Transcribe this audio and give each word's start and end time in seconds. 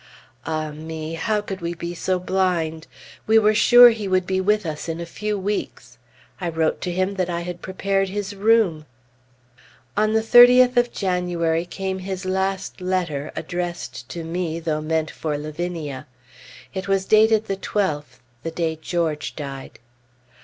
Ah 0.47 0.71
me! 0.71 1.13
How 1.13 1.41
could 1.41 1.61
we 1.61 1.75
be 1.75 1.93
so 1.93 2.17
blind? 2.17 2.87
We 3.27 3.37
were 3.37 3.53
sure 3.53 3.91
he 3.91 4.07
would 4.07 4.25
be 4.25 4.41
with 4.41 4.65
us 4.65 4.89
in 4.89 4.99
a 4.99 5.05
few 5.05 5.37
weeks! 5.37 5.99
I 6.41 6.49
wrote 6.49 6.81
to 6.81 6.91
him 6.91 7.13
that 7.17 7.29
I 7.29 7.41
had 7.41 7.61
prepared 7.61 8.09
his 8.09 8.35
room. 8.35 8.87
On 9.95 10.13
the 10.13 10.23
30th 10.23 10.75
of 10.75 10.91
January 10.91 11.65
came 11.67 11.99
his 11.99 12.25
last 12.25 12.81
letter, 12.81 13.31
addressed 13.35 14.09
to 14.09 14.23
me, 14.23 14.59
though 14.59 14.81
meant 14.81 15.11
for 15.11 15.37
Lavinia. 15.37 16.07
It 16.73 16.87
was 16.87 17.05
dated 17.05 17.45
the 17.45 17.57
12th 17.57 18.21
the 18.41 18.49
day 18.49 18.79
George 18.81 19.35
died. 19.35 19.77